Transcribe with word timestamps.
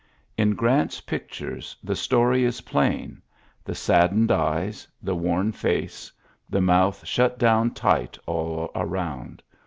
In 0.35 0.55
Grant's 0.55 0.99
pictures 0.99 1.77
the 1.83 1.95
story 1.95 2.43
is 2.43 2.61
plain; 2.61 3.21
the 3.63 3.75
saddened 3.75 4.31
eyes, 4.31 4.87
the 4.99 5.13
worn 5.15 5.51
face^ 5.51 6.09
the 6.49 6.59
mouth 6.59 7.05
shut 7.05 7.37
down 7.37 7.69
tight 7.75 8.17
all 8.25 8.71
around. 8.73 9.43